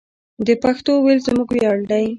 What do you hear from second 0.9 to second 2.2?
ویل زموږ ویاړ دی.